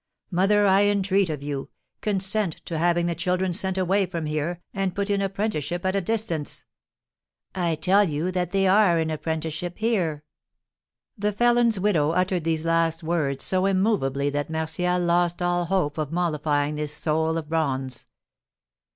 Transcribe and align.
"Mother, 0.31 0.65
I 0.65 0.85
entreat 0.85 1.29
of 1.29 1.43
you, 1.43 1.69
consent 2.01 2.55
to 2.65 2.79
having 2.79 3.05
the 3.05 3.13
children 3.13 3.53
sent 3.53 3.77
away 3.77 4.07
from 4.07 4.25
here, 4.25 4.59
and 4.73 4.95
put 4.95 5.11
in 5.11 5.21
apprenticeship 5.21 5.85
at 5.85 5.95
a 5.95 6.01
distance." 6.01 6.63
"I 7.53 7.75
tell 7.75 8.09
you 8.09 8.31
that 8.31 8.49
they 8.49 8.65
are 8.65 8.97
in 8.97 9.11
apprenticeship 9.11 9.77
here!" 9.77 10.23
The 11.19 11.31
felon's 11.31 11.79
widow 11.79 12.13
uttered 12.13 12.45
these 12.45 12.65
last 12.65 13.03
words 13.03 13.43
so 13.43 13.67
immovably 13.67 14.31
that 14.31 14.49
Martial 14.49 14.97
lost 14.99 15.39
all 15.39 15.65
hope 15.65 15.99
of 15.99 16.11
mollifying 16.11 16.77
this 16.77 16.95
soul 16.95 17.37
of 17.37 17.47
bronze. 17.47 18.07